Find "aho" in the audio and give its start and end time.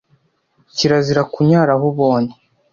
1.77-1.85